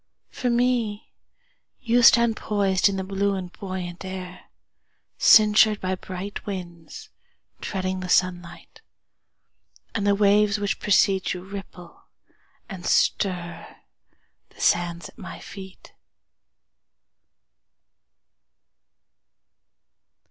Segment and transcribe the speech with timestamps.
[0.31, 1.11] For me,
[1.79, 4.45] You stand poisedIn the blue and buoyant air,
[5.19, 7.11] Cinctured by bright winds,
[7.61, 8.81] Treading the sunlight.
[9.93, 12.01] And the waves which precede youRipple
[12.67, 13.75] and stirThe
[14.57, 15.93] sands at my feet.